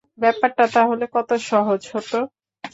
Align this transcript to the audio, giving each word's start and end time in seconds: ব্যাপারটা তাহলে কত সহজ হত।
ব্যাপারটা 0.17 0.65
তাহলে 0.75 1.05
কত 1.15 1.29
সহজ 1.49 1.81
হত। 1.93 2.11